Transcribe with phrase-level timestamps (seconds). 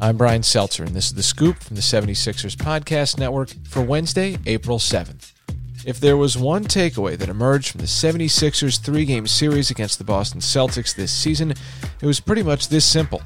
[0.00, 4.38] I'm Brian Seltzer, and this is The Scoop from the 76ers Podcast Network for Wednesday,
[4.46, 5.32] April 7th.
[5.84, 10.04] If there was one takeaway that emerged from the 76ers three game series against the
[10.04, 13.20] Boston Celtics this season, it was pretty much this simple.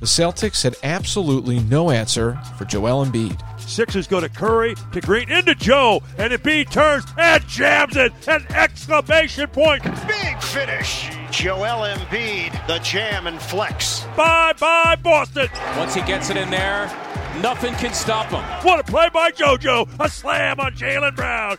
[0.00, 3.40] The Celtics had absolutely no answer for Joel Embiid.
[3.60, 8.12] Sixers go to Curry, to Green, into Joe, and Embiid turns and jams it!
[8.26, 9.84] An exclamation point!
[10.08, 11.15] Big finish.
[11.36, 14.06] Joel Embiid, the jam and flex.
[14.16, 15.48] Bye bye, Boston!
[15.76, 16.86] Once he gets it in there,
[17.42, 18.42] nothing can stop him.
[18.66, 19.86] What a play by JoJo!
[20.00, 21.58] A slam on Jaylen Brown!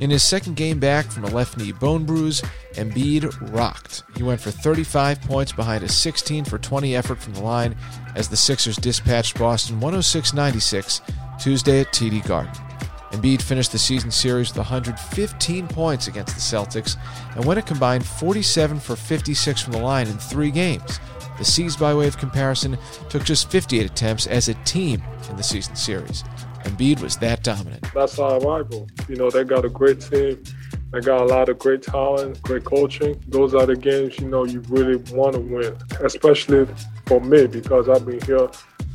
[0.00, 4.02] In his second game back from a left knee bone bruise, Embiid rocked.
[4.16, 7.76] He went for 35 points behind a 16 for 20 effort from the line
[8.16, 11.02] as the Sixers dispatched Boston 106 96
[11.38, 12.63] Tuesday at TD Garden.
[13.14, 16.96] Embiid finished the season series with 115 points against the Celtics
[17.36, 20.98] and went a combined 47 for 56 from the line in three games.
[21.38, 22.76] The C's, by way of comparison,
[23.08, 25.00] took just 58 attempts as a team
[25.30, 26.24] in the season series.
[26.64, 27.86] Embiid was that dominant.
[27.94, 28.88] That's our rival.
[29.08, 30.42] You know, they got a great team.
[30.92, 33.22] They got a lot of great talent, great coaching.
[33.28, 36.66] Those are the games, you know, you really want to win, especially
[37.06, 38.48] for me because I've been here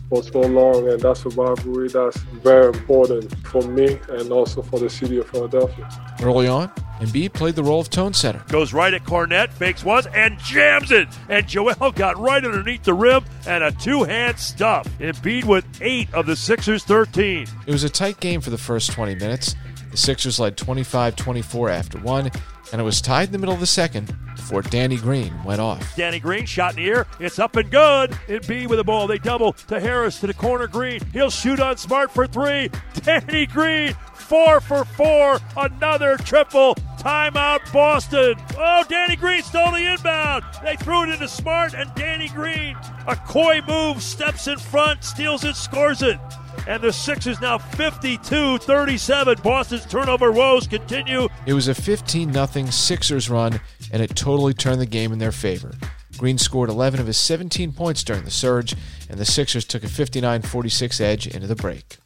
[0.10, 4.80] for so long, and that's a rivalry that's very important for me and also for
[4.80, 5.88] the city of Philadelphia.
[6.22, 8.44] Early on, Embiid played the role of tone setter.
[8.50, 11.08] Goes right at Kornet, fakes once, and jams it.
[11.30, 14.88] And Joel got right underneath the rim and a two hand stuff.
[15.00, 17.48] Embiid with eight of the Sixers' 13.
[17.68, 19.56] It was a tight game for the first 20 minutes.
[19.92, 22.30] The Sixers led 25 24 after one,
[22.72, 25.96] and it was tied in the middle of the second before Danny Green went off.
[25.96, 27.08] Danny Green shot in the air.
[27.20, 28.12] It's up and good.
[28.28, 29.08] Embiid with the ball.
[29.08, 30.68] They double to Harris to the corner.
[30.68, 31.02] Green.
[31.14, 32.70] He'll shoot on Smart for three.
[33.04, 35.40] Danny Green, four for four.
[35.58, 36.76] Another triple.
[37.00, 38.36] Timeout Boston.
[38.58, 40.44] Oh, Danny Green stole the inbound.
[40.62, 42.76] They threw it into Smart and Danny Green.
[43.08, 46.20] A coy move, steps in front, steals it, scores it.
[46.68, 49.38] And the Sixers now 52 37.
[49.42, 51.30] Boston's turnover woes continue.
[51.46, 53.62] It was a 15 0 Sixers run,
[53.94, 55.76] and it totally turned the game in their favor.
[56.18, 58.76] Green scored 11 of his 17 points during the surge,
[59.10, 61.98] and the Sixers took a 59 46 edge into the break.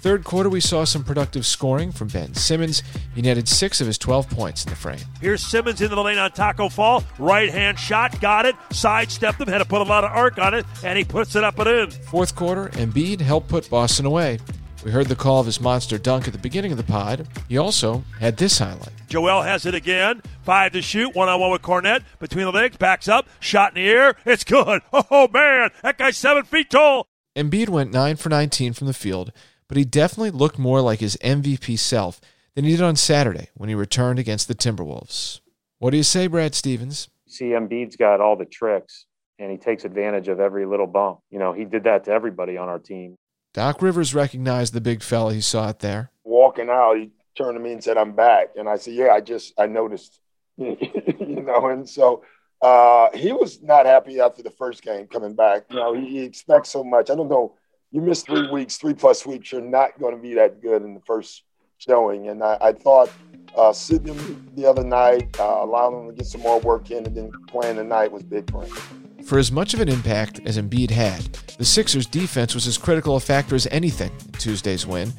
[0.00, 2.82] Third quarter, we saw some productive scoring from Ben Simmons.
[3.14, 4.98] He netted six of his 12 points in the frame.
[5.20, 7.04] Here's Simmons into the lane on Tacko Fall.
[7.18, 8.56] Right hand shot, got it.
[8.72, 11.44] Sidestepped him, had to put a lot of arc on it, and he puts it
[11.44, 11.90] up and in.
[11.90, 14.38] Fourth quarter, Embiid helped put Boston away.
[14.82, 17.28] We heard the call of his monster dunk at the beginning of the pod.
[17.50, 18.88] He also had this highlight.
[19.08, 20.22] Joel has it again.
[20.42, 21.14] Five to shoot.
[21.14, 22.02] One on one with Kornet.
[22.18, 22.78] Between the legs.
[22.78, 23.28] Backs up.
[23.40, 24.14] Shot in the air.
[24.24, 24.80] It's good.
[24.92, 25.70] Oh, man.
[25.82, 27.06] That guy's seven feet tall.
[27.36, 29.32] Embiid went 9 for 19 from the field,
[29.70, 32.20] but he definitely looked more like his MVP self
[32.56, 35.38] than he did on Saturday when he returned against the Timberwolves.
[35.78, 37.08] What do you say, Brad Stevens?
[37.28, 39.06] See, Embiid's got all the tricks,
[39.38, 41.20] and he takes advantage of every little bump.
[41.30, 43.14] You know, he did that to everybody on our team.
[43.54, 46.10] Doc Rivers recognized the big fella he saw out there.
[46.24, 49.20] Walking out, he turned to me and said, "I'm back," and I said, "Yeah, I
[49.20, 50.18] just I noticed."
[50.56, 52.24] you know, and so
[52.60, 55.66] uh, he was not happy after the first game coming back.
[55.70, 57.08] You know, he, he expects so much.
[57.08, 57.54] I don't know.
[57.92, 60.94] You miss three weeks, three plus weeks, you're not going to be that good in
[60.94, 61.42] the first
[61.78, 62.28] showing.
[62.28, 63.10] And I, I thought
[63.56, 67.04] uh, sitting him the other night, uh, allowing him to get some more work in,
[67.04, 68.76] and then playing tonight was big for him.
[69.24, 71.20] For as much of an impact as Embiid had,
[71.58, 75.12] the Sixers' defense was as critical a factor as anything in Tuesday's win.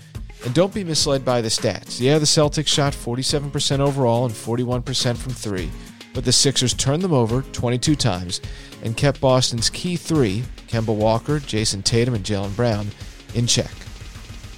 [0.46, 2.00] And don't be misled by the stats.
[2.00, 5.70] Yeah, the Celtics shot 47% overall and 41% from three,
[6.14, 8.42] but the Sixers turned them over 22 times
[8.84, 12.88] and kept Boston's key three, Kemba Walker, Jayson Tatum, and Jaylen Brown,
[13.34, 13.72] in check.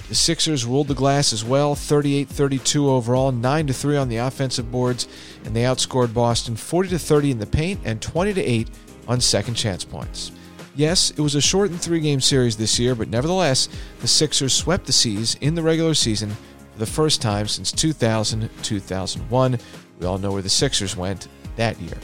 [0.09, 4.71] The Sixers ruled the glass as well, 38 32 overall, 9 3 on the offensive
[4.71, 5.07] boards,
[5.43, 8.69] and they outscored Boston 40 30 in the paint and 20 8
[9.07, 10.31] on second chance points.
[10.75, 13.69] Yes, it was a shortened three game series this year, but nevertheless,
[14.01, 16.31] the Sixers swept the C's in the regular season
[16.71, 19.59] for the first time since 2000 2001.
[19.99, 21.97] We all know where the Sixers went that year.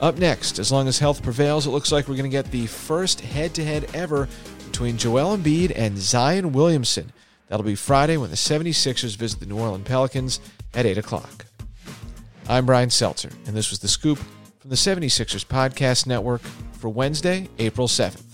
[0.00, 2.66] Up next, as long as health prevails, it looks like we're going to get the
[2.66, 4.28] first head to head ever
[4.66, 7.12] between Joel Embiid and Zion Williamson.
[7.48, 10.40] That'll be Friday when the 76ers visit the New Orleans Pelicans
[10.74, 11.46] at 8 o'clock.
[12.48, 14.18] I'm Brian Seltzer, and this was The Scoop
[14.58, 16.40] from the 76ers Podcast Network
[16.72, 18.24] for Wednesday, April 7th.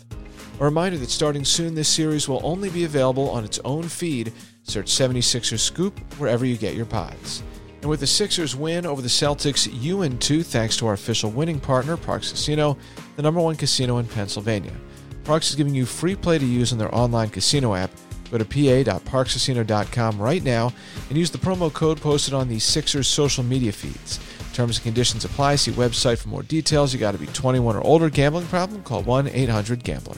[0.61, 4.33] A reminder that starting soon, this series will only be available on its own feed.
[4.63, 7.43] Search 76ers Scoop wherever you get your pods.
[7.81, 11.31] And with the Sixers win over the Celtics, you in two thanks to our official
[11.31, 12.77] winning partner, Parx Casino,
[13.17, 14.73] the number one casino in Pennsylvania.
[15.25, 17.91] Parx is giving you free play to use on their online casino app.
[18.31, 20.73] Go to pa.parxcasino.com right now
[21.09, 24.19] and use the promo code posted on the Sixers social media feeds.
[24.53, 25.57] Terms and conditions apply.
[25.57, 26.93] See website for more details.
[26.93, 28.11] You got to be 21 or older.
[28.11, 28.83] Gambling problem?
[28.83, 30.17] Call 1 800 Gambler.